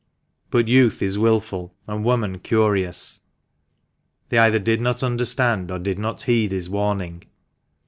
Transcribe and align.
But 0.49 0.67
youth 0.67 1.03
is 1.03 1.19
wilful, 1.19 1.75
and 1.85 2.03
woman 2.03 2.39
curious. 2.39 3.19
They 4.29 4.39
either 4.39 4.57
did 4.57 4.81
not 4.81 5.03
understand, 5.03 5.69
or 5.69 5.77
did 5.77 5.99
not 5.99 6.23
heed 6.23 6.49
his 6.51 6.71
warning. 6.71 7.25